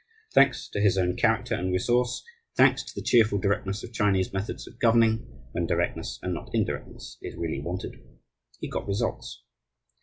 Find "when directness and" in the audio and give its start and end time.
5.51-6.33